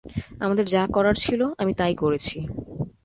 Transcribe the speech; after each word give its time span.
আমাদের 0.39 0.65
যা 0.65 0.83
করার 0.93 1.15
ছিল 1.15 1.41
আমি 1.57 1.73
তাই 1.73 1.93
করেছি। 1.95 2.37